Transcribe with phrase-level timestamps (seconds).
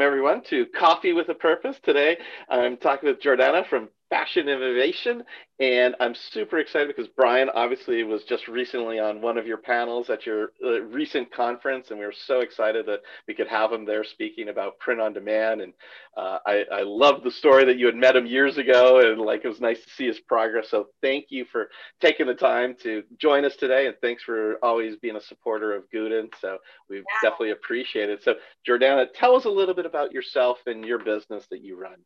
[0.00, 1.76] welcome everyone to Coffee with a Purpose.
[1.84, 2.16] Today
[2.48, 5.22] I'm talking with Jordana from Fashinnovation,
[5.60, 10.10] and I'm super excited because Brian obviously was just recently on one of your panels
[10.10, 13.84] at your uh, recent conference, and we were so excited that we could have him
[13.84, 15.60] there speaking about print on demand.
[15.60, 15.72] And
[16.16, 19.44] uh, I, I love the story that you had met him years ago, and like
[19.44, 20.68] it was nice to see his progress.
[20.70, 21.68] So thank you for
[22.00, 25.84] taking the time to join us today, and thanks for always being a supporter of
[25.94, 26.32] Gooten.
[26.40, 27.02] So we yeah.
[27.22, 28.24] definitely appreciate it.
[28.24, 28.34] So
[28.68, 31.96] Jordana, tell us a little bit about yourself and your business that you run.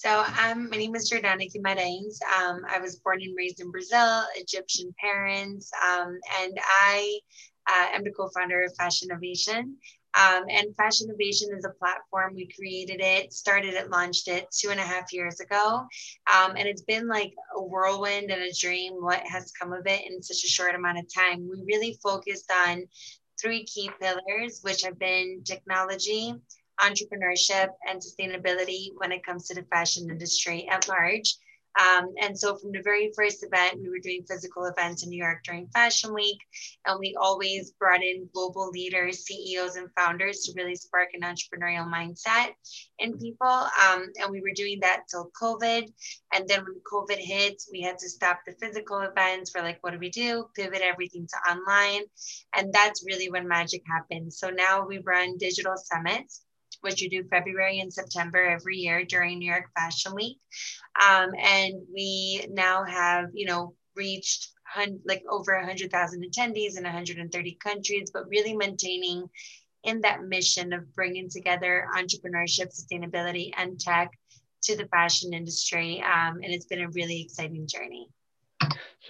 [0.00, 2.20] So um, my name is Jordana Guimarães.
[2.38, 7.18] Um, I was born and raised in Brazil, Egyptian parents, um, and I
[7.70, 9.74] uh, am the co-founder of Fashinnovation.
[10.18, 12.34] Um, and Fashinnovation is a platform.
[12.34, 15.86] We created it, started it, launched it two and a half years ago.
[16.34, 20.10] Um, and it's been like a whirlwind and a dream what has come of it
[20.10, 21.46] in such a short amount of time.
[21.46, 22.86] We really focused on
[23.38, 26.34] three key pillars, which have been technology,
[26.80, 31.36] entrepreneurship and sustainability when it comes to the fashion industry at large.
[31.78, 35.22] Um, and so from the very first event, we were doing physical events in New
[35.22, 36.38] York during Fashion Week,
[36.86, 41.88] and we always brought in global leaders, CEOs, and founders to really spark an entrepreneurial
[41.88, 42.50] mindset
[42.98, 43.46] in people.
[43.46, 45.86] Um, and we were doing that till COVID.
[46.34, 49.52] And then when COVID hit, we had to stop the physical events.
[49.54, 50.46] We're like, what do we do?
[50.56, 52.02] Pivot everything to online.
[52.56, 54.32] And that's really when magic happened.
[54.32, 56.42] So now we run digital summits
[56.80, 60.38] which we do February and September every year during New York Fashion Week.
[61.00, 64.48] Um, and we now have, you know, reached
[65.04, 69.28] like over 100,000 attendees in 130 countries, but really maintaining
[69.84, 74.10] in that mission of bringing together entrepreneurship, sustainability, and tech
[74.62, 76.02] to the fashion industry.
[76.02, 78.08] Um, and it's been a really exciting journey.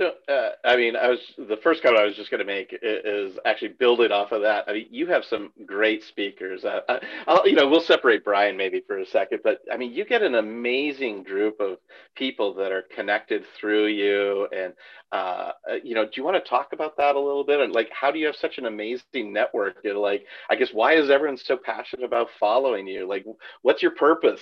[0.00, 2.74] So, uh, I mean, I was the first comment I was just going to make
[2.82, 4.64] is, actually building off of that.
[4.66, 6.64] I mean, you have some great speakers.
[6.64, 6.80] Uh,
[7.28, 10.22] I'll, you know, we'll separate Brian maybe for a second, but I mean, you get
[10.22, 11.76] an amazing group of
[12.14, 14.48] people that are connected through you.
[14.56, 14.72] And,
[15.12, 17.60] uh, uh you know, do you want to talk about that a little bit?
[17.60, 19.84] And like, how do you have such an amazing network?
[19.84, 23.06] And like, I guess, why is everyone so passionate about following you?
[23.06, 23.26] Like,
[23.60, 24.40] what's your purpose?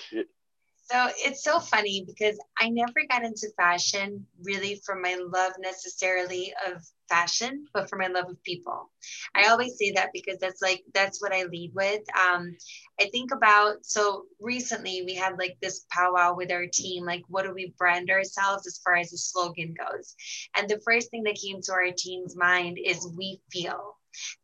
[0.90, 6.54] So it's so funny because I never got into fashion really for my love necessarily
[6.66, 8.90] of fashion, but for my love of people.
[9.34, 12.00] I always say that because that's like that's what I lead with.
[12.18, 12.56] Um,
[12.98, 17.44] I think about so recently we had like this powwow with our team, like what
[17.44, 20.14] do we brand ourselves as far as the slogan goes?
[20.56, 23.94] And the first thing that came to our team's mind is we feel.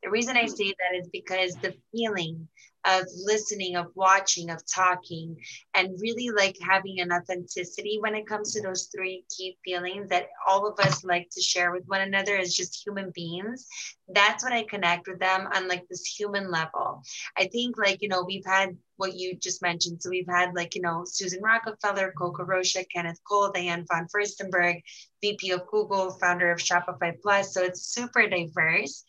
[0.03, 2.49] The reason I say that is because the feeling
[2.85, 5.37] of listening, of watching, of talking,
[5.75, 10.27] and really like having an authenticity when it comes to those three key feelings that
[10.49, 13.67] all of us like to share with one another as just human beings.
[14.09, 17.03] That's when I connect with them on like this human level.
[17.39, 20.03] I think like, you know, we've had what you just mentioned.
[20.03, 24.83] So we've had like, you know, Susan Rockefeller, Coco Rocha, Kenneth Cole, Diane von Furstenberg,
[25.21, 27.55] VP of Google, founder of Shopify Plus.
[27.55, 29.05] So it's super diverse.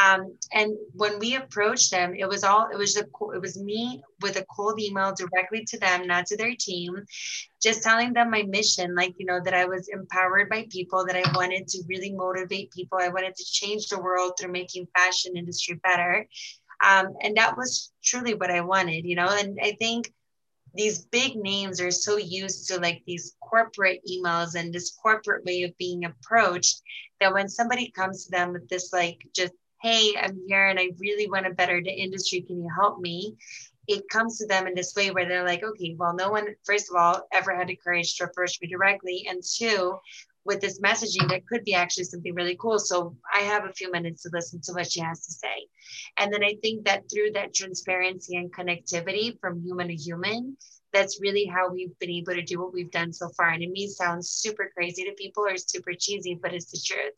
[0.00, 4.02] Um, and when we approached them, it was all, it was, a, it was me
[4.20, 7.04] with a cold email directly to them, not to their team,
[7.62, 11.16] just telling them my mission, like, you know, that I was empowered by people, that
[11.16, 12.98] I wanted to really motivate people.
[13.00, 16.26] I wanted to change the world through making fashion industry better.
[16.84, 20.10] Um, and that was truly what I wanted, you know, and I think
[20.74, 25.64] these big names are so used to like these corporate emails and this corporate way
[25.64, 26.80] of being approached
[27.20, 29.52] that when somebody comes to them with this like just
[29.82, 33.34] hey i'm here and i really want to better the industry can you help me
[33.88, 36.90] it comes to them in this way where they're like okay well no one first
[36.90, 39.98] of all ever had the courage to approach me directly and two
[40.44, 42.78] with this messaging that could be actually something really cool.
[42.78, 45.66] So I have a few minutes to listen to what she has to say.
[46.18, 50.56] And then I think that through that transparency and connectivity from human to human,
[50.92, 53.50] that's really how we've been able to do what we've done so far.
[53.50, 57.14] And it may sound super crazy to people or super cheesy, but it's the truth.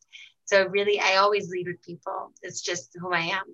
[0.53, 2.31] So really, I always lead with people.
[2.43, 3.45] It's just who I am.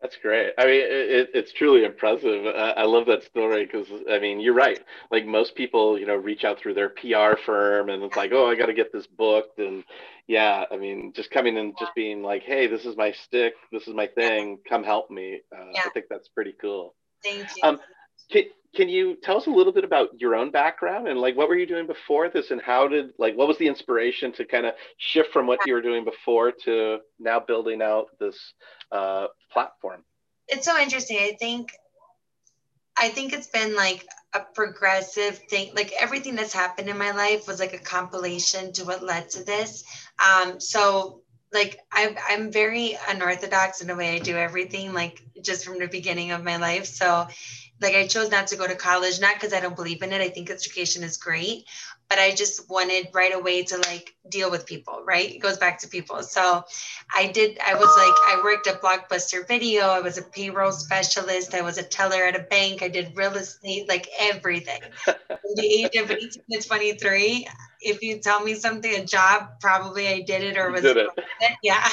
[0.00, 0.52] That's great.
[0.56, 2.46] I mean, it, it's truly impressive.
[2.46, 4.80] I, I love that story because I mean, you're right.
[5.10, 8.48] Like most people, you know, reach out through their PR firm, and it's like, oh,
[8.48, 9.84] I got to get this booked, and
[10.26, 13.86] yeah, I mean, just coming and just being like, hey, this is my stick, this
[13.86, 15.40] is my thing, come help me.
[15.54, 15.82] Uh, yeah.
[15.84, 16.94] I think that's pretty cool.
[17.22, 17.62] Thank you.
[17.62, 17.78] Um,
[18.30, 18.44] can,
[18.76, 21.56] can you tell us a little bit about your own background and like what were
[21.56, 24.74] you doing before this and how did like what was the inspiration to kind of
[24.98, 28.54] shift from what you were doing before to now building out this
[28.92, 30.04] uh, platform?
[30.46, 31.18] It's so interesting.
[31.18, 31.72] I think
[32.98, 37.46] i think it's been like a progressive thing like everything that's happened in my life
[37.46, 39.84] was like a compilation to what led to this.
[40.18, 41.20] Um, so
[41.52, 45.88] like I'm, I'm very unorthodox in the way I do everything, like just from the
[45.88, 46.86] beginning of my life.
[46.86, 47.26] So
[47.80, 50.20] like I chose not to go to college, not because I don't believe in it.
[50.20, 51.64] I think education is great,
[52.08, 55.34] but I just wanted right away to like deal with people, right?
[55.34, 56.22] It goes back to people.
[56.22, 56.64] So
[57.14, 59.84] I did, I was like, I worked at Blockbuster Video.
[59.84, 61.54] I was a payroll specialist.
[61.54, 62.82] I was a teller at a bank.
[62.82, 64.80] I did real estate, like everything.
[65.06, 67.48] The age of 18 to 23,
[67.82, 71.08] if you tell me something, a job, probably I did it or was did it.
[71.62, 71.88] Yeah.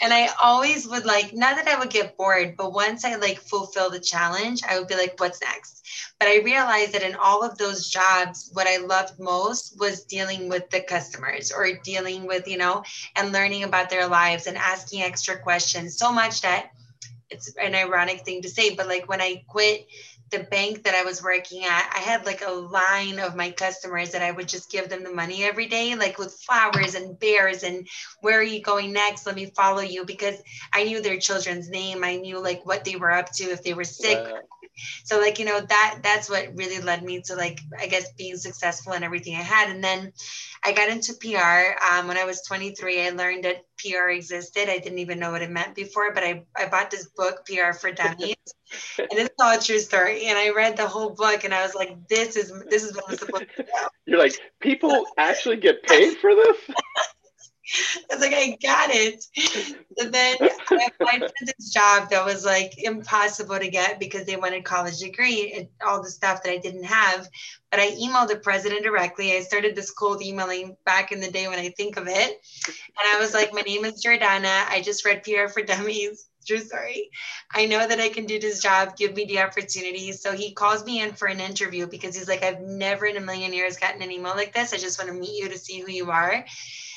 [0.00, 3.38] And I always would like, not that I would get bored, but once I like
[3.38, 5.86] fulfill the challenge, I would be like, what's next?
[6.18, 10.48] But I realized that in all of those jobs, what I loved most was dealing
[10.48, 12.82] with the customers or dealing with, you know,
[13.16, 16.70] and learning about their lives and asking extra questions so much that
[17.30, 19.86] it's an ironic thing to say, but like when I quit
[20.30, 24.10] the bank that I was working at, I had like a line of my customers
[24.12, 27.62] that I would just give them the money every day, like with flowers and bears
[27.62, 27.86] and
[28.20, 29.26] where are you going next?
[29.26, 30.36] Let me follow you because
[30.72, 32.04] I knew their children's name.
[32.04, 34.18] I knew like what they were up to if they were sick.
[34.18, 34.40] Wow.
[35.04, 38.36] So like, you know, that that's what really led me to like, I guess being
[38.36, 39.70] successful in everything I had.
[39.70, 40.12] And then
[40.64, 41.76] I got into PR.
[41.84, 44.68] Um, when I was 23, I learned that PR existed.
[44.68, 47.72] I didn't even know what it meant before, but I, I bought this book, PR
[47.72, 48.36] for Dummies.
[48.98, 50.26] And it's all a true story.
[50.26, 53.04] And I read the whole book and I was like, this is this is what
[53.08, 53.68] I'm supposed to do.
[54.06, 56.56] You're like, people actually get paid for this?
[58.10, 59.24] I was like, I got it.
[59.98, 64.36] And then I applied for this job that was like impossible to get because they
[64.36, 67.28] wanted college degree and all the stuff that I didn't have.
[67.70, 69.36] But I emailed the president directly.
[69.36, 72.40] I started this cold emailing back in the day when I think of it.
[72.66, 74.66] And I was like, my name is Jordana.
[74.68, 76.29] I just read PR for Dummies.
[76.46, 77.10] True story.
[77.54, 78.96] I know that I can do this job.
[78.96, 80.12] Give me the opportunity.
[80.12, 83.20] So he calls me in for an interview because he's like, I've never in a
[83.20, 84.72] million years gotten an email like this.
[84.72, 86.44] I just want to meet you to see who you are.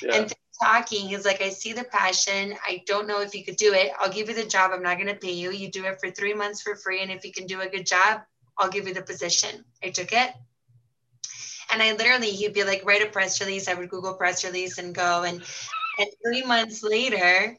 [0.02, 0.16] Yeah.
[0.16, 2.56] And talking, he's like, I see the passion.
[2.66, 3.92] I don't know if you could do it.
[4.00, 4.72] I'll give you the job.
[4.74, 5.52] I'm not going to pay you.
[5.52, 7.02] You do it for three months for free.
[7.02, 8.22] And if you can do a good job,
[8.58, 9.66] I'll give you the position.
[9.84, 10.32] I took it.
[11.72, 13.68] And I literally, he'd be like, write a press release.
[13.68, 15.24] I would Google press release and go.
[15.24, 15.42] And,
[16.00, 17.58] and three months later,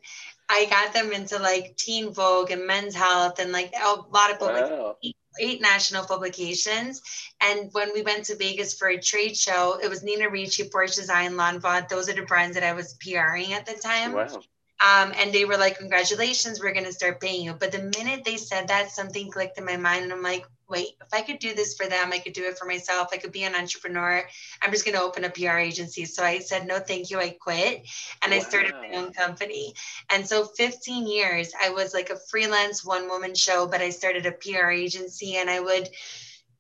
[0.49, 4.41] I got them into like Teen Vogue and Men's Health and like a lot of
[4.41, 4.97] wow
[5.41, 7.03] eight national publications.
[7.41, 10.97] And when we went to Vegas for a trade show, it was Nina Ricci, Porsche
[10.97, 11.89] Design, Lanvin.
[11.89, 14.13] Those are the brands that I was PRing at the time.
[14.13, 14.43] Wow.
[14.81, 17.55] Um, and they were like, congratulations, we're going to start paying you.
[17.55, 20.05] But the minute they said that, something clicked in my mind.
[20.05, 22.59] And I'm like, wait, if I could do this for them, I could do it
[22.59, 23.09] for myself.
[23.13, 24.27] I could be an entrepreneur.
[24.63, 26.05] I'm just going to open a PR agency.
[26.05, 27.19] So I said, no, thank you.
[27.19, 27.87] I quit
[28.23, 28.39] and wow.
[28.39, 29.75] I started my own company.
[30.11, 34.27] And so 15 years, I was like a freelance one woman show, but I started
[34.27, 35.89] a PR agency and I would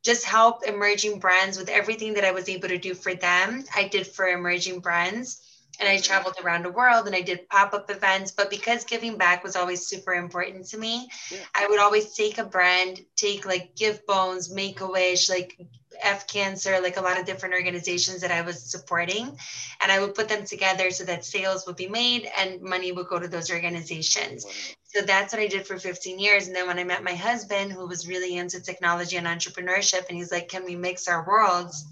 [0.03, 3.65] just help emerging brands with everything that I was able to do for them.
[3.75, 5.41] I did for emerging brands
[5.81, 8.31] and I traveled around the world and I did pop up events.
[8.31, 11.38] But because giving back was always super important to me, yeah.
[11.55, 15.59] I would always take a brand, take like Give Bones, Make a Wish, like
[16.00, 19.38] F Cancer, like a lot of different organizations that I was supporting.
[19.82, 23.09] And I would put them together so that sales would be made and money would
[23.09, 24.44] go to those organizations.
[24.44, 24.50] Wow.
[24.85, 26.47] So that's what I did for 15 years.
[26.47, 30.17] And then when I met my husband, who was really into technology and entrepreneurship, and
[30.17, 31.85] he's like, Can we mix our worlds?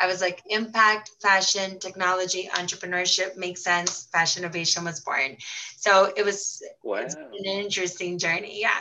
[0.00, 4.08] I was like, impact, fashion, technology, entrepreneurship makes sense.
[4.14, 5.36] Fashinnovation was born.
[5.76, 6.96] So it was wow.
[6.96, 8.60] an interesting journey.
[8.60, 8.80] Yeah.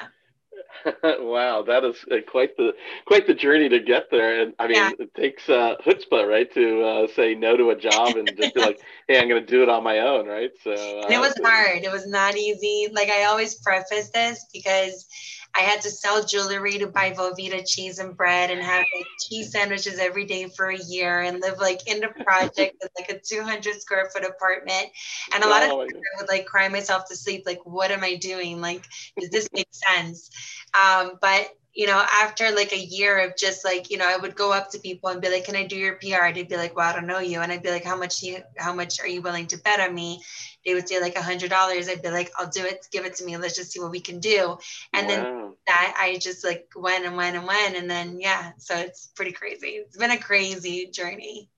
[1.04, 2.74] wow, that is uh, quite the
[3.06, 4.42] quite the journey to get there.
[4.42, 4.92] And I mean, yeah.
[5.00, 8.62] it takes uh, chutzpah, right, to uh, say no to a job and just be
[8.62, 10.52] like, "Hey, I'm going to do it on my own," right?
[10.64, 11.84] So uh, it was hard.
[11.84, 12.88] It was not easy.
[12.94, 15.08] Like I always preface this because
[15.56, 19.52] I had to sell jewelry to buy Velveeta cheese and bread and have like cheese
[19.52, 23.20] sandwiches every day for a year and live like in the project with like a
[23.20, 24.88] 200 square foot apartment.
[25.34, 28.04] And a lot of times I would like cry myself to sleep, like, what am
[28.04, 28.62] I doing?
[28.62, 28.86] Like,
[29.20, 30.30] does this make sense?
[30.74, 34.36] Um, but you know, after like a year of just like, you know, I would
[34.36, 36.76] go up to people and be like, "Can I do your PR?" They'd be like,
[36.76, 38.24] "Well, I don't know you," and I'd be like, "How much?
[38.24, 40.22] You, how much are you willing to bet on me?"
[40.66, 41.88] They would say like a hundred dollars.
[41.88, 42.88] I'd be like, "I'll do it.
[42.92, 43.38] Give it to me.
[43.38, 44.58] Let's just see what we can do."
[44.94, 45.16] And wow.
[45.16, 49.08] then that I just like went and went and went, and then yeah, so it's
[49.16, 49.68] pretty crazy.
[49.68, 51.50] It's been a crazy journey.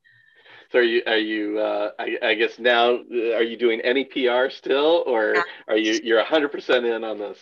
[0.71, 4.49] So are you are you uh, I, I, guess now are you doing any PR
[4.49, 5.35] still, or
[5.67, 7.37] are you you're hundred percent in on this?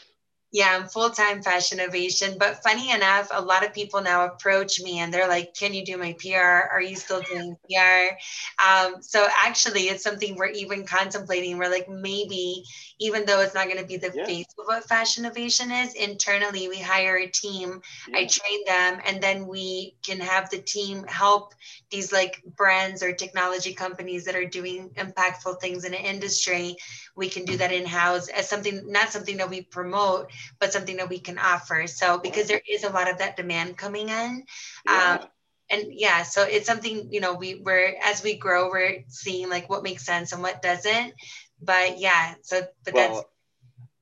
[0.51, 2.39] Yeah, I'm full time Fashinnovation.
[2.39, 5.85] But funny enough, a lot of people now approach me and they're like, Can you
[5.85, 6.71] do my PR?
[6.71, 8.15] Are you still doing PR?
[8.63, 11.57] Um, so actually, it's something we're even contemplating.
[11.57, 12.63] We're like, maybe,
[12.99, 14.25] even though it's not going to be the yeah.
[14.25, 18.17] face of what Fashinnovation is, internally, we hire a team, yeah.
[18.17, 21.53] I train them, and then we can have the team help
[21.91, 26.75] these like brands or technology companies that are doing impactful things in an industry
[27.19, 30.97] we can do that in house as something not something that we promote but something
[30.97, 34.43] that we can offer so because there is a lot of that demand coming in
[34.87, 35.17] yeah.
[35.21, 35.27] um,
[35.69, 39.69] and yeah so it's something you know we we're as we grow we're seeing like
[39.69, 41.13] what makes sense and what doesn't
[41.61, 43.25] but yeah so but well, that's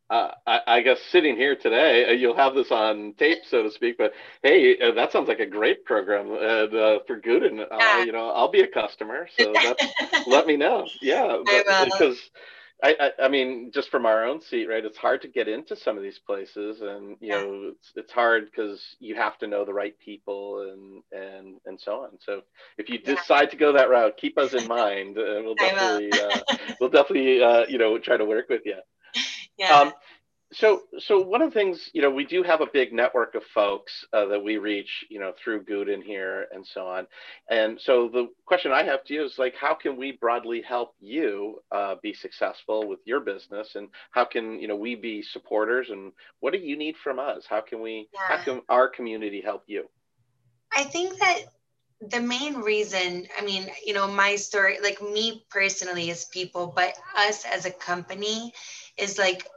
[0.10, 3.72] uh, I, I, guess sitting here today, uh, you'll have this on tape, so to
[3.72, 3.98] speak.
[3.98, 7.66] But hey, uh, that sounds like a great program and, uh, for Gooten.
[7.70, 8.04] Yeah.
[8.06, 9.54] you know, I'll be a customer, so
[10.28, 10.88] let me know.
[11.02, 11.40] Yeah,
[11.84, 12.18] because
[12.84, 14.86] I, I, I, mean, just from our own seat, right?
[14.86, 17.42] It's hard to get into some of these places, and you yeah.
[17.42, 21.80] know, it's, it's hard because you have to know the right people and and and
[21.80, 22.20] so on.
[22.20, 22.42] So
[22.78, 23.16] if you yeah.
[23.16, 26.40] decide to go that route, keep us in mind, and we'll definitely uh,
[26.80, 28.78] we'll definitely uh, you know try to work with you.
[29.58, 29.74] Yeah.
[29.74, 29.94] Um,
[30.54, 33.44] so so one of the things you know we do have a big network of
[33.44, 37.08] folks uh, that we reach you know through Gooten here and so on.
[37.50, 40.96] And so the question i have to you is like how can we broadly help
[41.00, 43.76] you uh, be successful with your business?
[43.76, 45.90] And how can you know we be supporters?
[45.90, 47.46] And what do you need from us?
[47.50, 48.38] How can we yeah.
[48.38, 49.90] how can our community help you?
[50.74, 51.40] I think that
[52.12, 56.94] the main reason i mean you know my story like me personally as people but
[57.18, 58.54] us as a company
[59.00, 59.48] is like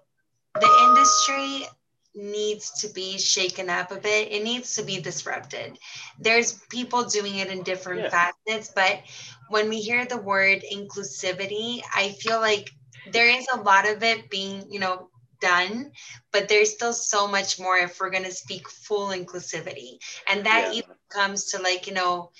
[0.54, 1.66] the industry
[2.14, 4.32] needs to be shaken up a bit.
[4.32, 5.78] It needs to be disrupted.
[6.18, 8.32] There's people doing it in different yeah.
[8.46, 9.00] facets, but
[9.48, 12.70] when we hear the word inclusivity, I feel like
[13.12, 15.08] there is a lot of it being, you know,
[15.40, 15.92] done,
[16.32, 19.98] but there's still so much more if we're going to speak full inclusivity.
[20.28, 20.78] And that yeah.
[20.78, 22.30] even comes to like, you know,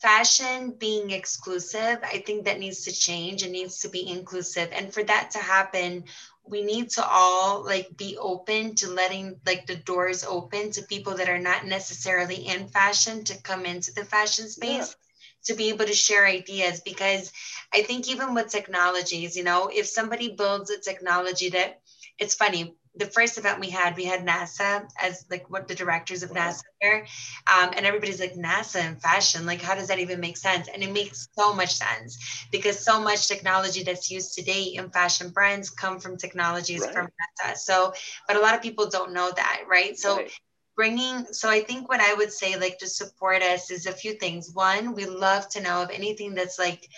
[0.00, 4.68] fashion being exclusive, I think that needs to change It needs to be inclusive.
[4.72, 6.04] And for that to happen,
[6.50, 11.16] we need to all like be open to letting like the doors open to people
[11.16, 15.44] that are not necessarily in fashion to come into the fashion space yeah.
[15.44, 17.32] to be able to share ideas because
[17.72, 21.80] i think even with technologies you know if somebody builds a technology that
[22.18, 26.22] it's funny the first event we had, we had NASA as like what the directors
[26.22, 27.06] of NASA there,
[27.46, 29.46] um, and everybody's like NASA and fashion.
[29.46, 30.68] Like, how does that even make sense?
[30.72, 35.30] And it makes so much sense because so much technology that's used today in fashion
[35.30, 36.92] brands come from technologies right.
[36.92, 37.56] from NASA.
[37.56, 37.92] So,
[38.26, 39.96] but a lot of people don't know that, right?
[39.98, 40.16] So.
[40.16, 40.30] Right
[40.76, 44.12] bringing so i think what i would say like to support us is a few
[44.12, 46.88] things one we love to know of anything that's like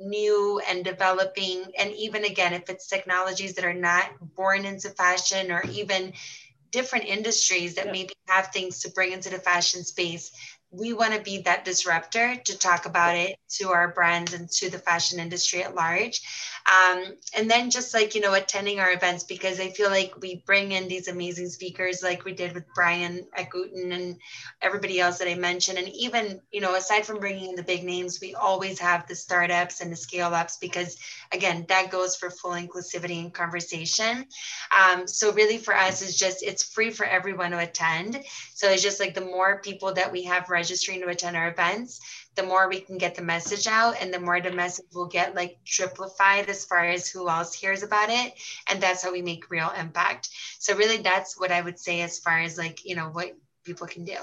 [0.00, 5.52] new and developing and even again if it's technologies that are not born into fashion
[5.52, 6.12] or even
[6.70, 7.92] different industries that yeah.
[7.92, 10.32] maybe have things to bring into the fashion space
[10.72, 14.70] we want to be that disruptor to talk about it to our brands and to
[14.70, 16.20] the fashion industry at large.
[16.70, 20.44] Um, and then just like, you know, attending our events because I feel like we
[20.46, 24.16] bring in these amazing speakers like we did with Brian at Gooten and
[24.62, 25.78] everybody else that I mentioned.
[25.78, 29.16] And even, you know, aside from bringing in the big names, we always have the
[29.16, 30.98] startups and the scale ups because,
[31.32, 34.26] again, that goes for full inclusivity and conversation.
[34.78, 38.22] Um, so really for us is just, it's free for everyone to attend.
[38.54, 42.00] So it's just like the more people that we have registering to attend our events,
[42.36, 45.34] the more we can get the message out and the more the message will get
[45.34, 48.34] like triplified as far as who else hears about it.
[48.68, 50.28] And that's how we make real impact.
[50.58, 53.86] So really that's what I would say as far as like, you know, what people
[53.86, 54.18] can do.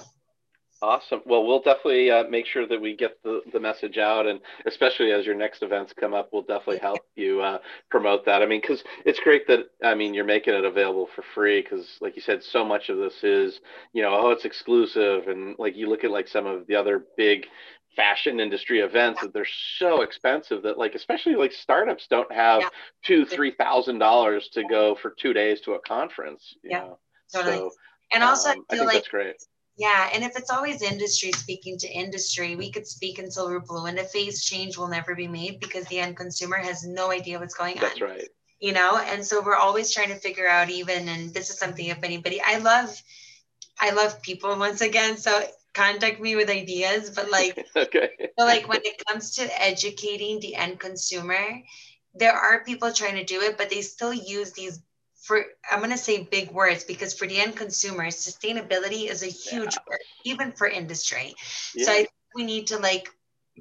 [0.80, 1.22] Awesome.
[1.26, 5.12] Well, we'll definitely uh, make sure that we get the, the message out, and especially
[5.12, 7.58] as your next events come up, we'll definitely help you uh,
[7.90, 8.44] promote that.
[8.44, 11.64] I mean, because it's great that I mean you're making it available for free.
[11.64, 13.60] Because, like you said, so much of this is
[13.94, 17.06] you know oh it's exclusive, and like you look at like some of the other
[17.18, 17.48] big
[17.96, 19.48] fashion industry events that they're
[19.80, 22.70] so expensive that like especially like startups don't have yeah.
[23.04, 26.54] two three thousand dollars to go for two days to a conference.
[26.64, 27.00] yeah, know?
[27.34, 27.58] totally.
[27.58, 27.72] So,
[28.14, 29.38] and also, um, I, I think like that's great
[29.78, 33.86] yeah, and if it's always industry speaking to industry, we could speak until we're blue
[33.86, 34.44] and the face.
[34.44, 38.02] Change will never be made because the end consumer has no idea what's going That's
[38.02, 38.08] on.
[38.08, 38.30] That's right.
[38.60, 41.86] You know, and so we're always trying to figure out even, and this is something
[41.86, 43.00] if anybody, I love,
[43.80, 45.16] I love people once again.
[45.16, 45.44] So
[45.76, 48.10] contact me with ideas, but like, okay.
[48.36, 51.62] but like when it comes to educating the end consumer,
[52.16, 54.82] there are people trying to do it, but they still use these
[55.28, 59.28] for I'm going to say big words because for the end consumer, sustainability is a
[59.28, 59.84] huge yeah.
[59.88, 61.36] word, even for industry.
[61.76, 61.86] Yeah.
[61.86, 63.10] So I think we need to like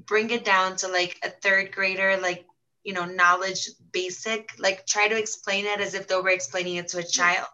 [0.06, 2.46] bring it down to like a third grader, like
[2.87, 6.87] you know knowledge basic like try to explain it as if though we're explaining it
[6.87, 7.11] to a mm-hmm.
[7.11, 7.47] child.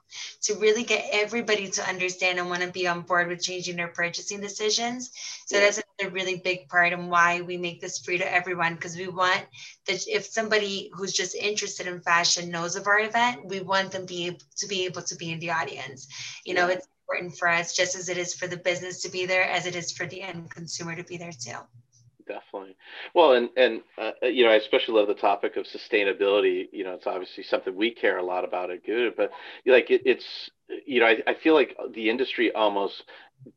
[0.43, 3.89] To really get everybody to understand and want to be on board with changing their
[3.89, 5.11] purchasing decisions.
[5.47, 5.62] So yeah.
[5.62, 9.09] that's a really big part and why we make this free to everyone because we
[9.09, 9.47] want
[9.87, 14.05] that if somebody who's just interested in fashion knows of our event we want them
[14.05, 16.09] be able to be able to be in the audience.
[16.45, 19.25] You know it's important for us just as it is for the business to be
[19.25, 21.57] there as it is for the end consumer to be there too
[22.26, 22.76] definitely.
[23.14, 26.69] Well, and and uh, you know, I especially love the topic of sustainability.
[26.73, 29.31] You know, it's obviously something we care a lot about at Good, but
[29.67, 30.50] like it, it's
[30.87, 33.05] you know, I, I feel like the industry almost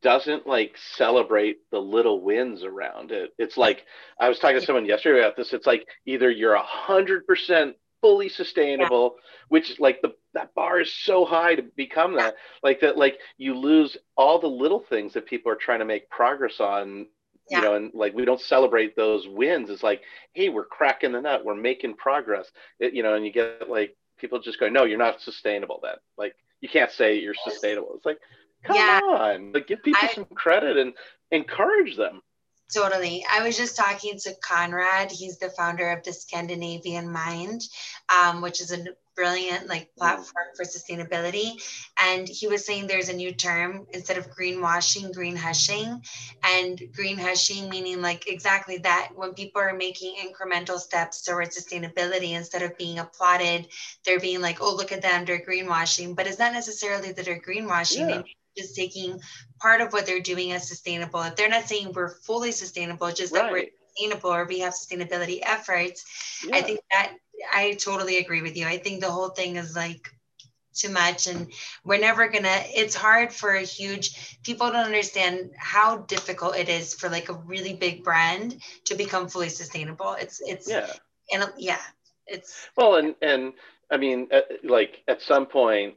[0.01, 3.31] doesn't like celebrate the little wins around it.
[3.38, 3.86] It's like
[4.19, 5.53] I was talking to someone yesterday about this.
[5.53, 9.22] It's like either you're a hundred percent fully sustainable, yeah.
[9.50, 13.57] which like the that bar is so high to become that, like that, like you
[13.57, 17.07] lose all the little things that people are trying to make progress on
[17.50, 17.60] yeah.
[17.60, 19.70] you know, and like we don't celebrate those wins.
[19.70, 20.02] It's like,
[20.34, 23.96] hey, we're cracking the nut, we're making progress, it, you know, and you get like
[24.18, 25.80] people just going no, you're not sustainable.
[25.84, 27.94] Then, like, you can't say you're sustainable.
[27.96, 28.20] It's like,
[28.64, 29.00] come yeah.
[29.04, 30.94] on, like, give people I, some credit and
[31.32, 32.22] encourage them.
[32.74, 33.24] Totally.
[33.32, 35.12] I was just talking to Conrad.
[35.12, 37.62] He's the founder of the Scandinavian Mind,
[38.14, 41.62] um, which is a brilliant like platform for sustainability.
[42.01, 46.01] And he was saying there's a new term instead of greenwashing, green hushing,
[46.43, 49.10] and green hushing meaning like exactly that.
[49.15, 53.67] When people are making incremental steps towards sustainability, instead of being applauded,
[54.05, 57.41] they're being like, "Oh, look at them, they're greenwashing." But it's not necessarily that they're
[57.41, 58.10] greenwashing.
[58.10, 58.22] Yeah
[58.55, 59.19] just taking
[59.60, 61.22] part of what they're doing as sustainable.
[61.22, 63.43] If they're not saying we're fully sustainable, just right.
[63.43, 66.05] that we're sustainable or we have sustainability efforts,
[66.45, 66.55] yeah.
[66.55, 67.13] I think that
[67.54, 68.65] I totally agree with you.
[68.65, 70.15] I think the whole thing is like
[70.75, 71.48] too much and
[71.86, 76.94] we're never gonna it's hard for a huge people don't understand how difficult it is
[76.94, 80.92] for like a really big brand to become fully sustainable it's it's yeah
[81.32, 81.80] and yeah
[82.27, 83.54] it's well and and
[83.89, 85.96] i mean at, like at some point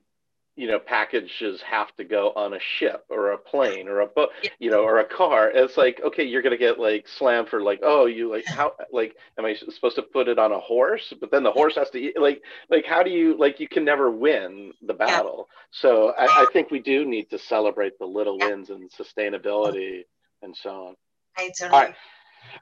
[0.58, 4.30] you know packages have to go on a ship or a plane or a boat
[4.58, 5.50] you know or a car.
[5.54, 9.14] It's like okay you're gonna get like slammed for like oh you like how like
[9.38, 11.14] am i supposed to put it on a horse?
[11.20, 13.84] But then the horse has to eat like like how do you like you can
[13.84, 15.48] never win the battle.
[15.48, 15.80] Yeah.
[15.80, 18.48] so I, I, think we do need to celebrate the little yeah.
[18.48, 20.02] wins and sustainability
[20.42, 20.94] and so on.
[21.36, 21.70] I totally.
[21.70, 21.94] all right.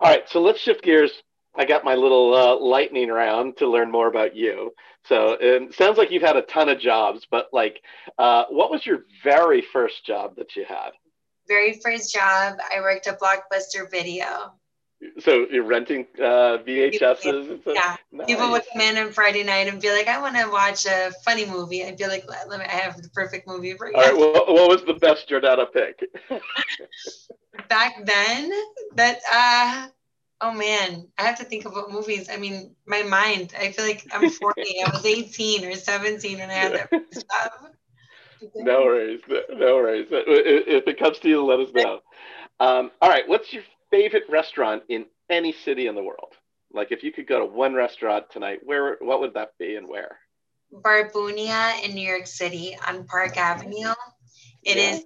[0.01, 0.29] All right.
[0.29, 1.13] So let's shift gears
[1.57, 4.73] I got my little uh, lightning round to learn more about you.
[5.09, 7.83] So it sounds like you've had a ton of jobs, but like,
[8.19, 10.91] uh, what was your very first job that you had?
[11.49, 14.53] Very first job, I worked at Blockbuster Video.
[15.21, 17.61] So you're renting uh, VHSs?
[17.67, 17.97] Yeah.
[18.11, 18.27] Nice.
[18.27, 21.13] People would come in on Friday night and be like, I want to watch a
[21.25, 21.85] funny movie.
[21.85, 23.95] I'd be like, let me, I have the perfect movie for you.
[23.95, 24.17] All right.
[24.17, 26.01] Well, what was the best Jordana pick?
[27.69, 28.51] Back then,
[28.95, 29.89] that uh,
[30.41, 32.29] Oh man, I have to think about movies.
[32.31, 33.55] I mean, my mind.
[33.59, 34.63] I feel like I'm 40.
[34.85, 37.71] I was 18 or 17 and I had that job.
[38.55, 40.09] No worries, no worries.
[40.11, 42.01] If it comes to you, let us know.
[42.61, 46.35] Um, all right, what's your favorite restaurant in any city in the world?
[46.73, 49.89] Like, if you could go to one restaurant tonight, where, what would that be, and
[49.89, 50.19] where?
[50.73, 53.95] Barbounia in New York City on Park Avenue.
[54.63, 54.91] It yeah.
[54.91, 55.05] is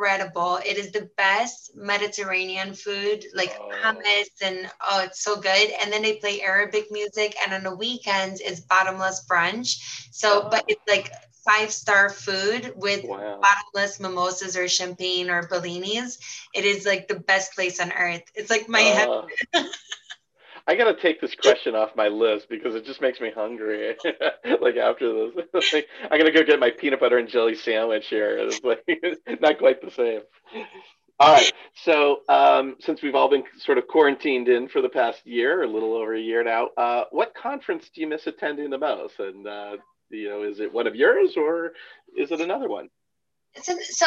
[0.00, 0.58] incredible.
[0.64, 3.70] It is the best Mediterranean food, like oh.
[3.82, 5.70] hummus, and oh, it's so good.
[5.82, 10.08] And then they play Arabic music, and on the weekends it's bottomless brunch.
[10.10, 10.48] So, oh.
[10.50, 11.12] but it's like
[11.44, 13.40] five star food with wow.
[13.40, 16.18] bottomless mimosas or champagne or bellinis.
[16.54, 18.22] It is like the best place on earth.
[18.34, 19.62] It's like my uh.
[20.70, 23.96] I gotta take this question off my list because it just makes me hungry.
[24.60, 28.38] like after this, like, I gotta go get my peanut butter and jelly sandwich here.
[28.38, 28.86] It's like
[29.40, 30.20] not quite the same.
[31.18, 31.52] All right.
[31.82, 35.66] So um, since we've all been sort of quarantined in for the past year, a
[35.66, 39.18] little over a year now, uh, what conference do you miss attending the most?
[39.18, 39.76] And uh,
[40.08, 41.72] you know, is it one of yours or
[42.16, 42.90] is it another one?
[43.60, 44.06] So, so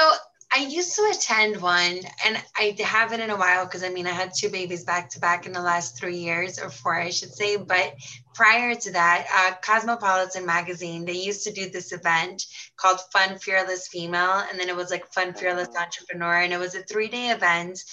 [0.55, 4.11] I used to attend one and I haven't in a while because I mean, I
[4.11, 7.33] had two babies back to back in the last three years or four, I should
[7.33, 7.57] say.
[7.57, 7.95] But
[8.35, 12.45] prior to that, uh, Cosmopolitan Magazine, they used to do this event
[12.77, 14.43] called Fun Fearless Female.
[14.47, 15.81] And then it was like Fun Fearless oh.
[15.81, 16.41] Entrepreneur.
[16.41, 17.83] And it was a three day event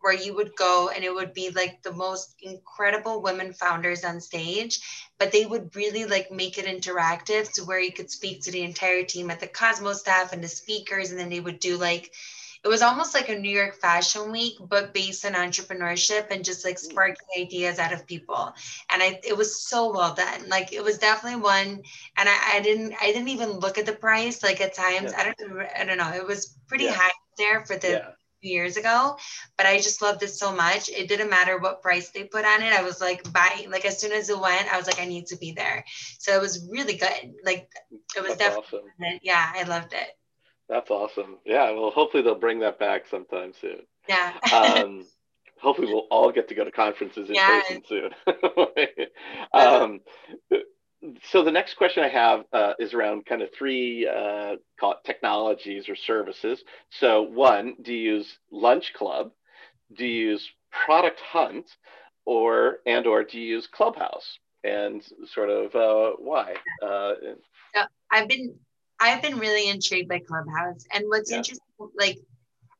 [0.00, 4.20] where you would go and it would be like the most incredible women founders on
[4.20, 4.80] stage
[5.18, 8.62] but they would really like make it interactive to where you could speak to the
[8.62, 12.10] entire team at the cosmos staff and the speakers and then they would do like
[12.62, 16.64] it was almost like a new york fashion week but based on entrepreneurship and just
[16.64, 16.90] like mm.
[16.90, 18.54] sparking ideas out of people.
[18.90, 20.48] And i it was so well done.
[20.48, 21.82] Like it was definitely one
[22.16, 25.12] and i, I didn't i didn't even look at the price like at times.
[25.12, 25.20] Yeah.
[25.20, 26.12] i don't i don't know.
[26.12, 26.94] It was pretty yeah.
[26.94, 28.10] high there for the yeah
[28.40, 29.16] years ago,
[29.56, 30.88] but I just loved it so much.
[30.88, 32.72] It didn't matter what price they put on it.
[32.72, 35.26] I was like buying, like as soon as it went, I was like, I need
[35.26, 35.84] to be there.
[36.18, 37.34] So it was really good.
[37.44, 37.68] Like
[38.16, 39.20] it was That's definitely, awesome.
[39.22, 40.08] yeah, I loved it.
[40.68, 41.38] That's awesome.
[41.44, 41.70] Yeah.
[41.72, 43.80] Well, hopefully they'll bring that back sometime soon.
[44.08, 44.32] Yeah.
[44.52, 45.04] um,
[45.60, 47.60] hopefully we'll all get to go to conferences in yeah.
[47.60, 48.10] person soon.
[49.52, 50.00] um,
[51.30, 54.56] so the next question I have uh, is around kind of three uh,
[55.04, 56.62] technologies or services.
[56.90, 59.30] So one, do you use Lunch Club?
[59.96, 61.66] Do you use Product Hunt,
[62.24, 64.38] or and or do you use Clubhouse?
[64.62, 66.54] And sort of uh, why?
[66.82, 67.14] Uh,
[67.74, 68.54] so I've been
[69.00, 71.38] I've been really intrigued by Clubhouse, and what's yeah.
[71.38, 71.64] interesting,
[71.98, 72.18] like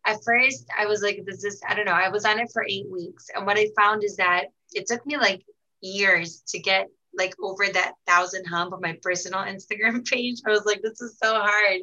[0.07, 1.93] at first I was like, this is I don't know.
[1.93, 5.07] I was on it for eight weeks, and what I found is that it took
[5.07, 5.45] me like
[5.81, 10.41] years to get like over that thousand hump on my personal Instagram page.
[10.47, 11.81] I was like, this is so hard.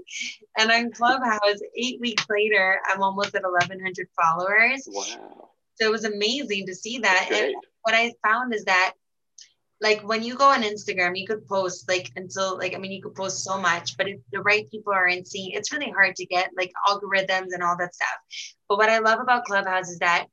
[0.58, 4.88] And on Clubhouse, eight weeks later, I'm almost at 1,100 followers.
[4.88, 5.50] Wow.
[5.76, 7.30] So it was amazing to see that.
[7.32, 8.94] And what I found is that,
[9.80, 13.02] like, when you go on Instagram, you could post like until, like, I mean, you
[13.02, 16.26] could post so much, but if the right people aren't seeing, it's really hard to
[16.26, 18.18] get like algorithms and all that stuff.
[18.68, 20.26] But what I love about Clubhouse is that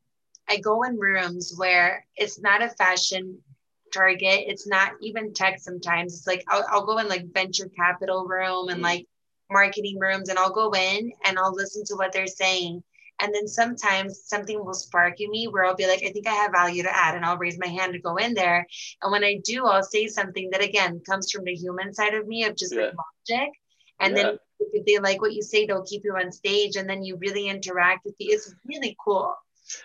[0.49, 3.39] I go in rooms where it's not a fashion
[3.95, 4.45] Target.
[4.47, 6.17] It's not even tech sometimes.
[6.17, 8.85] It's like I'll, I'll go in like venture capital room and mm.
[8.85, 9.07] like
[9.51, 12.83] marketing rooms and I'll go in and I'll listen to what they're saying.
[13.21, 16.35] And then sometimes something will spark in me where I'll be like, I think I
[16.35, 18.67] have value to add, and I'll raise my hand to go in there.
[19.03, 22.27] And when I do, I'll say something that again comes from the human side of
[22.27, 22.87] me of just yeah.
[22.87, 22.95] like
[23.31, 23.51] logic.
[24.01, 24.23] And yeah.
[24.23, 24.39] then
[24.73, 27.49] if they like what you say, they'll keep you on stage, and then you really
[27.49, 28.25] interact with the.
[28.27, 29.33] It's really cool.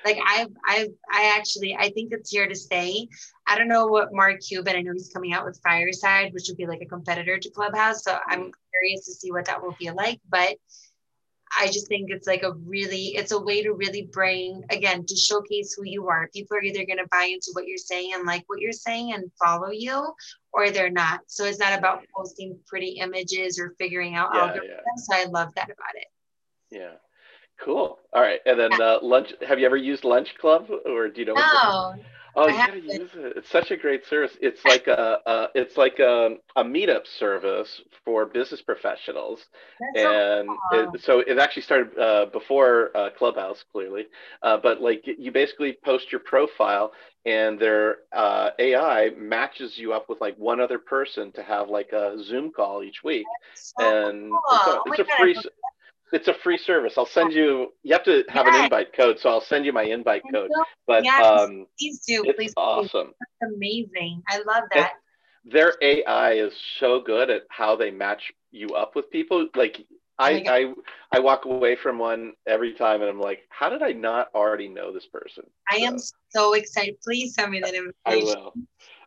[0.05, 3.07] Like I've, I've, I actually, I think it's here to stay.
[3.47, 6.57] I don't know what Mark Cuban, I know he's coming out with Fireside, which would
[6.57, 8.03] be like a competitor to Clubhouse.
[8.03, 8.49] So I'm mm-hmm.
[8.71, 10.19] curious to see what that will be like.
[10.29, 10.57] But
[11.59, 15.15] I just think it's like a really, it's a way to really bring, again, to
[15.15, 16.29] showcase who you are.
[16.31, 19.13] People are either going to buy into what you're saying and like what you're saying
[19.13, 20.13] and follow you,
[20.53, 21.21] or they're not.
[21.25, 24.67] So it's not about posting pretty images or figuring out yeah, algorithms.
[24.67, 24.95] Yeah.
[24.97, 26.07] So I love that about it.
[26.69, 26.93] Yeah.
[27.63, 27.99] Cool.
[28.13, 28.39] All right.
[28.45, 29.33] And then uh, lunch.
[29.47, 31.35] Have you ever used Lunch Club, or do you know?
[31.35, 31.93] No.
[32.35, 33.33] Oh, you gotta use it.
[33.37, 34.37] It's such a great service.
[34.41, 39.41] It's like a, a it's like a, a meetup service for business professionals,
[39.79, 44.05] That's and so, it, so, it, actually started uh, before uh, Clubhouse, clearly.
[44.43, 46.93] Uh, but like you basically post your profile,
[47.25, 51.91] and their uh, AI matches you up with like one other person to have like
[51.91, 54.41] a Zoom call each week, so and cool.
[54.53, 55.35] it's a, oh it's a free.
[56.11, 56.93] It's a free service.
[56.97, 57.73] I'll send you.
[57.83, 58.55] You have to have yes.
[58.55, 60.49] an invite code, so I'll send you my invite code.
[60.87, 62.23] But yes, um, please do.
[62.25, 63.13] It's please awesome.
[63.41, 64.23] That's amazing.
[64.27, 64.93] I love that.
[65.45, 69.47] It, their AI is so good at how they match you up with people.
[69.55, 69.85] Like
[70.19, 70.75] I, oh
[71.13, 74.27] I, I walk away from one every time, and I'm like, how did I not
[74.35, 75.45] already know this person?
[75.71, 75.85] I so.
[75.85, 75.97] am
[76.29, 76.95] so excited.
[77.01, 77.93] Please send me that invitation.
[78.05, 78.53] I will.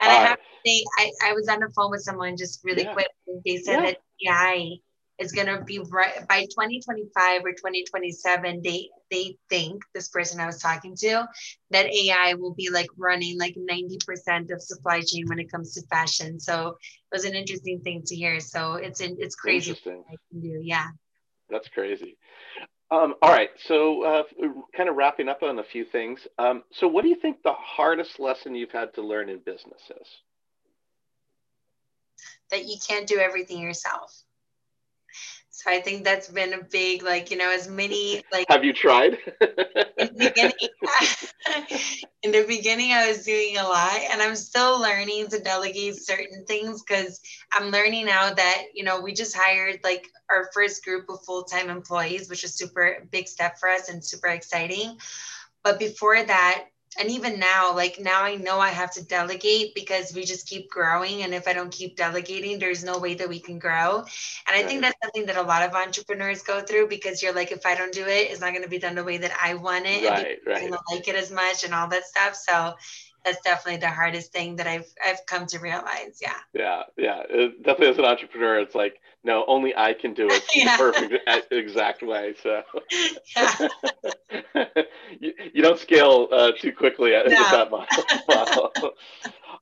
[0.00, 2.84] And I have to say, I, I was on the phone with someone just really
[2.84, 2.92] yeah.
[2.92, 3.08] quick.
[3.44, 3.80] They said yeah.
[3.82, 4.70] that AI
[5.22, 10.46] is going to be right by 2025 or 2027 they they think this person i
[10.46, 11.26] was talking to
[11.70, 15.86] that ai will be like running like 90% of supply chain when it comes to
[15.88, 16.38] fashion.
[16.38, 18.40] So it was an interesting thing to hear.
[18.40, 20.60] So it's it's crazy I can do.
[20.62, 20.88] yeah.
[21.50, 22.16] That's crazy.
[22.90, 24.22] Um, all right so uh,
[24.76, 26.26] kind of wrapping up on a few things.
[26.38, 29.80] Um, so what do you think the hardest lesson you've had to learn in business
[30.00, 30.08] is
[32.50, 34.22] that you can't do everything yourself
[35.62, 38.46] so I think that's been a big, like, you know, as many like.
[38.48, 39.12] Have you tried?
[39.40, 40.68] in, the beginning,
[42.24, 46.44] in the beginning, I was doing a lot, and I'm still learning to delegate certain
[46.46, 47.20] things because
[47.52, 51.44] I'm learning now that you know we just hired like our first group of full
[51.44, 54.98] time employees, which is super big step for us and super exciting.
[55.62, 56.64] But before that,
[56.98, 60.70] and even now like now i know i have to delegate because we just keep
[60.70, 61.22] growing.
[61.22, 63.98] And if i don't keep delegating there's no way that we can grow.
[64.46, 67.52] And i think that's something that a lot of entrepreneurs go through because you're like
[67.52, 69.54] if i don't do it it's not going to be done the way that i
[69.54, 70.70] want it right, and right.
[70.70, 72.34] don't like it as much and all that stuff.
[72.34, 72.74] So
[73.24, 76.18] that's definitely the hardest thing that I've I've come to realize.
[76.20, 76.34] Yeah.
[76.52, 77.22] Yeah, yeah.
[77.28, 80.76] It, definitely as an entrepreneur, it's like no, only I can do it yeah.
[80.76, 82.34] the perfect exact way.
[82.42, 82.62] So
[85.20, 87.22] you, you don't scale uh, too quickly no.
[87.24, 88.92] with that model.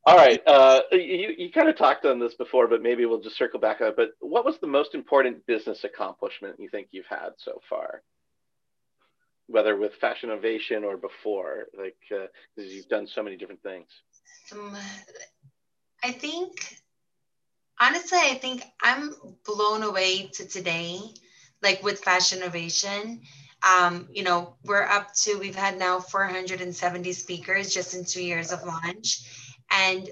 [0.06, 0.40] All right.
[0.46, 3.82] Uh, you you kind of talked on this before, but maybe we'll just circle back
[3.82, 3.96] on it.
[3.96, 8.02] But what was the most important business accomplishment you think you've had so far?
[9.50, 13.88] Whether with Fashinnovation or before like uh, you've done so many different things.
[14.52, 14.76] Um,
[16.02, 16.76] i think
[17.80, 20.98] honestly i think i'm blown away to today
[21.62, 23.20] like with Fashinnovation
[23.62, 28.52] um, you know we're up to we've had now 470 speakers just in two years
[28.52, 29.20] of launch.
[29.70, 30.08] And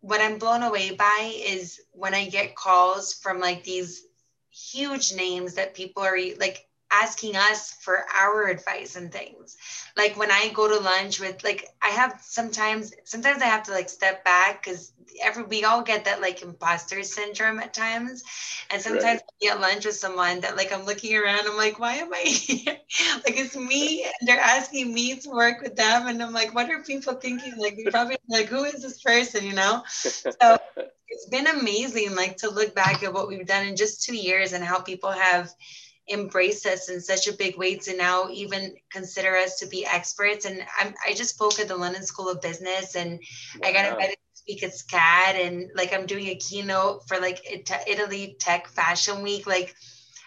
[0.00, 4.06] what i'm blown away by is when i get calls from like these
[4.50, 9.56] huge names that people are like asking us for our advice and things.
[9.96, 13.72] Like when I go to lunch with like I have sometimes sometimes I have to
[13.72, 18.22] like step back because every we all get that like imposter syndrome at times.
[18.70, 19.22] And sometimes right.
[19.42, 22.18] I get lunch with someone that like I'm looking around, I'm like, why am I
[22.24, 22.76] here?
[23.24, 26.06] like it's me, and they're asking me to work with them.
[26.06, 27.54] And I'm like, what are people thinking?
[27.56, 29.82] Like they probably like, who is this person, you know?
[29.88, 30.58] So
[31.08, 34.52] it's been amazing like to look back at what we've done in just two years
[34.52, 35.52] and how people have
[36.10, 40.44] embrace us in such a big way to now even consider us to be experts.
[40.44, 43.68] And I'm, I just spoke at the London School of Business and wow.
[43.68, 47.40] I got invited to speak at SCAD and like I'm doing a keynote for like
[47.86, 49.46] Italy Tech Fashion Week.
[49.46, 49.74] Like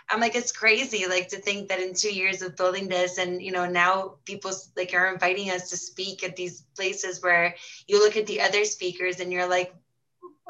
[0.10, 3.42] I'm like, it's crazy, like to think that in two years of building this, and
[3.42, 7.56] you know, now people like are inviting us to speak at these places where
[7.88, 9.74] you look at the other speakers and you're like,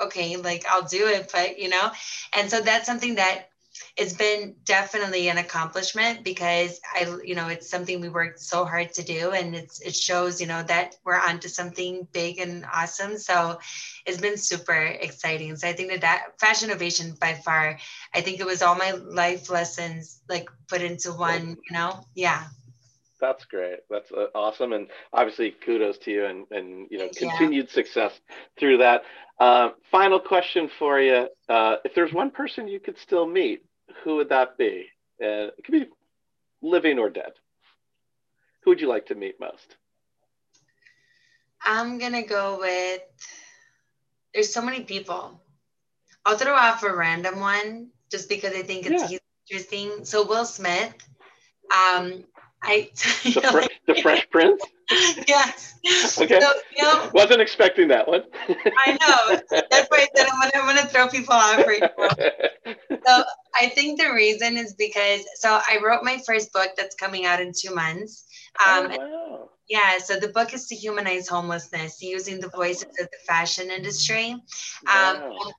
[0.01, 1.91] okay, like I'll do it, but you know,
[2.35, 3.49] and so that's something that
[3.97, 8.93] it's been definitely an accomplishment because I, you know, it's something we worked so hard
[8.93, 13.17] to do, and it's it shows, you know, that we're onto something big and awesome.
[13.17, 13.59] So
[14.05, 15.55] it's been super exciting.
[15.55, 17.77] So I think that that Fashinnovation by far,
[18.13, 22.45] I think it was all my life lessons like put into one, you know, yeah.
[23.23, 23.79] That's great.
[23.89, 27.73] That's uh, awesome, and obviously kudos to you, and and you know continued yeah.
[27.73, 28.19] success
[28.59, 29.03] through that.
[29.39, 33.63] Uh, final question for you: uh, If there's one person you could still meet,
[34.03, 34.87] who would that be?
[35.23, 35.85] Uh, it could be
[36.61, 37.31] living or dead.
[38.63, 39.77] Who would you like to meet most?
[41.61, 43.03] I'm gonna go with.
[44.33, 45.41] There's so many people.
[46.25, 49.17] I'll throw out a random one just because I think it's yeah.
[49.49, 50.03] interesting.
[50.03, 50.93] So Will Smith.
[51.71, 52.25] Um,
[52.63, 52.89] I
[53.23, 54.63] the, fr- the Fresh Prince.
[55.27, 55.75] yes.
[56.17, 56.39] Okay.
[56.39, 58.23] So, you know, Wasn't expecting that one.
[58.47, 59.39] I know.
[59.69, 62.75] That's why I said I'm gonna, I'm gonna throw people off right now.
[63.05, 63.23] So
[63.59, 67.41] I think the reason is because so I wrote my first book that's coming out
[67.41, 68.25] in two months.
[68.65, 69.49] Um, oh, wow.
[69.67, 74.31] Yeah, so the book is to humanize homelessness using the voices of the fashion industry.
[74.31, 74.41] Um,
[74.85, 75.37] wow.
[75.45, 75.51] Um,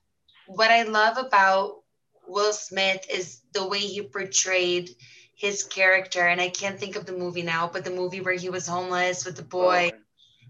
[0.47, 1.81] what I love about
[2.27, 4.89] Will Smith is the way he portrayed
[5.35, 8.49] his character, and I can't think of the movie now, but the movie where he
[8.49, 9.91] was homeless with the boy.
[9.93, 9.97] Oh.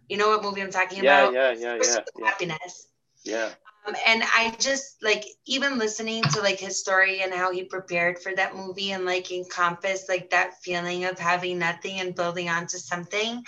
[0.08, 1.34] You know what movie I'm talking yeah, about?
[1.34, 2.26] Yeah, yeah, yeah, yeah.
[2.28, 2.88] Happiness.
[3.24, 3.50] Yeah.
[3.88, 8.20] Um, and I just like even listening to like his story and how he prepared
[8.20, 12.78] for that movie and like encompass like that feeling of having nothing and building onto
[12.78, 13.44] something.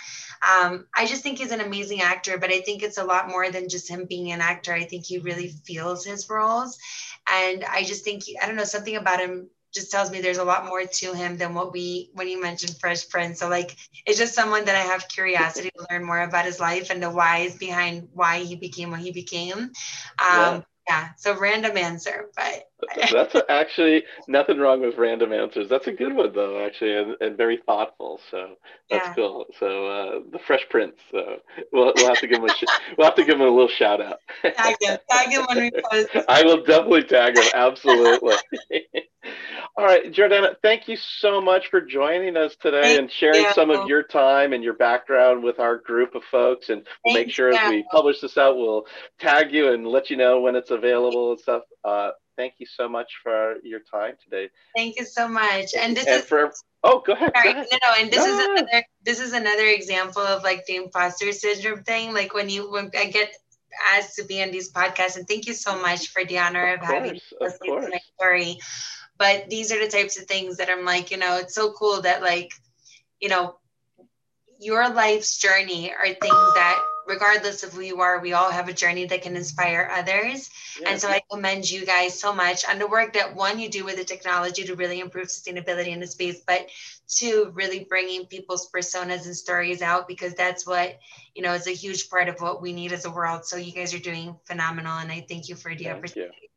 [0.48, 3.50] Um, I just think he's an amazing actor, but I think it's a lot more
[3.50, 4.72] than just him being an actor.
[4.72, 6.78] I think he really feels his roles.
[7.30, 10.44] And I just think, I don't know, something about him just tells me there's a
[10.44, 13.38] lot more to him than what we when you mentioned Fresh Prince.
[13.38, 13.76] So like
[14.06, 17.10] it's just someone that I have curiosity to learn more about his life and the
[17.10, 19.58] whys behind why he became what he became.
[19.58, 19.72] Um,
[20.18, 20.60] yeah.
[20.88, 21.08] yeah.
[21.16, 22.64] So random answer, but
[23.12, 25.68] that's actually nothing wrong with random answers.
[25.68, 28.20] That's a good one though, actually, and, and very thoughtful.
[28.30, 28.54] So
[28.90, 29.14] that's yeah.
[29.14, 29.46] cool.
[29.58, 30.96] So uh, the Fresh Prince.
[31.10, 31.38] So
[31.72, 32.64] we'll, we'll have to give him a sh-
[32.96, 34.18] we'll have to give him a little shout out.
[34.42, 36.08] tag him, tag him when we post.
[36.28, 37.44] I will definitely tag him.
[37.54, 38.34] Absolutely.
[39.76, 43.52] All right, Jordana, thank you so much for joining us today thank and sharing you.
[43.52, 46.68] some of your time and your background with our group of folks.
[46.68, 47.58] And we'll thank make sure you.
[47.58, 48.86] as we publish this out, we'll
[49.20, 51.62] tag you and let you know when it's available and stuff.
[51.84, 54.48] Uh, thank you so much for your time today.
[54.74, 55.74] Thank you so much.
[55.76, 56.52] And this and is for
[56.84, 57.32] oh, go ahead.
[57.34, 57.66] Sorry, go ahead.
[57.72, 58.54] no, no, and this no, is no.
[58.54, 62.14] another this is another example of like the imposter syndrome thing.
[62.14, 63.34] Like when you when I get
[63.92, 66.80] asked to be on these podcasts, and thank you so much for the honor of,
[66.80, 68.58] of having listened to my story.
[69.18, 72.00] But these are the types of things that I'm like, you know, it's so cool
[72.02, 72.52] that like,
[73.20, 73.56] you know,
[74.60, 78.72] your life's journey are things that regardless of who you are, we all have a
[78.72, 80.50] journey that can inspire others.
[80.80, 80.90] Yeah.
[80.90, 83.84] And so I commend you guys so much on the work that one, you do
[83.84, 86.68] with the technology to really improve sustainability in the space, but
[87.08, 90.98] two, really bringing people's personas and stories out because that's what,
[91.34, 93.44] you know, is a huge part of what we need as a world.
[93.44, 94.98] So you guys are doing phenomenal.
[94.98, 96.36] And I thank you for the thank opportunity.
[96.42, 96.47] You.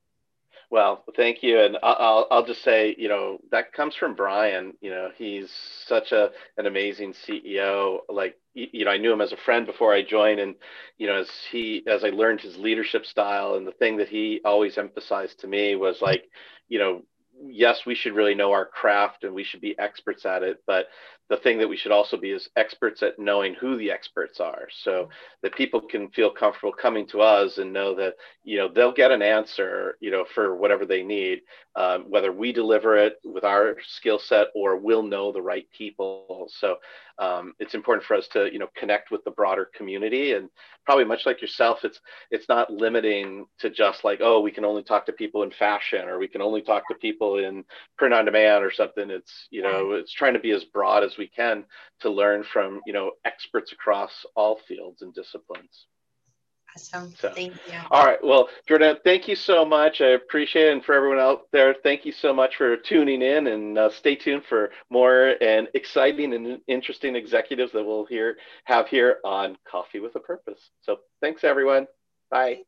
[0.71, 4.73] Well, thank you, and I'll I'll just say, you know, that comes from Brian.
[4.81, 5.51] You know, he's
[5.85, 7.99] such a an amazing CEO.
[8.07, 10.55] Like, you know, I knew him as a friend before I joined, and
[10.97, 14.39] you know, as he as I learned his leadership style, and the thing that he
[14.45, 16.23] always emphasized to me was like,
[16.69, 17.03] you know,
[17.45, 20.87] yes, we should really know our craft and we should be experts at it, but
[21.29, 24.67] the thing that we should also be is experts at knowing who the experts are.
[24.83, 25.09] So
[25.41, 29.11] that people can feel comfortable coming to us and know that you know they'll get
[29.11, 31.41] an answer you know for whatever they need
[31.75, 36.47] um, whether we deliver it with our skill set or we'll know the right people.
[36.51, 36.75] So
[37.21, 40.33] um, it's important for us to you know connect with the broader community.
[40.33, 40.49] And
[40.85, 41.99] probably much like yourself it's
[42.31, 46.09] it's not limiting to just like oh we can only talk to people in fashion
[46.09, 47.63] or we can only talk to people in
[47.97, 49.09] print on demand or something.
[49.11, 51.63] It's you know it's trying to be as broad as we can
[52.01, 55.85] to learn from you know experts across all fields and disciplines
[56.75, 57.13] Awesome.
[57.17, 57.73] So, thank you.
[57.89, 58.19] All right.
[58.23, 59.99] Well, Jordan, thank you so much.
[60.01, 60.73] I appreciate it.
[60.73, 64.15] And for everyone out there, thank you so much for tuning in and uh, stay
[64.15, 69.99] tuned for more and exciting and interesting executives that we'll hear have here on Coffee
[69.99, 70.69] with a Purpose.
[70.81, 71.87] So thanks, everyone.
[72.29, 72.61] Bye.